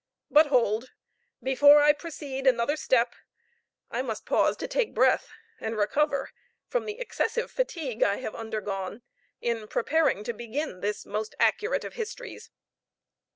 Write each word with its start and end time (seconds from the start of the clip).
But 0.31 0.47
hold: 0.47 0.89
before 1.43 1.83
I 1.83 1.93
proceed 1.93 2.47
another 2.47 2.75
step 2.75 3.13
I 3.91 4.01
must 4.01 4.25
pause 4.25 4.57
to 4.57 4.67
take 4.67 4.95
breath, 4.95 5.29
and 5.59 5.77
recover 5.77 6.31
from 6.65 6.85
the 6.85 6.97
excessive 6.99 7.51
fatigue 7.51 8.01
I 8.01 8.15
have 8.17 8.33
undergone, 8.33 9.03
in 9.41 9.67
preparing 9.67 10.23
to 10.23 10.33
begin 10.33 10.79
this 10.79 11.05
most 11.05 11.35
accurate 11.39 11.83
of 11.83 11.93
histories. 11.93 12.49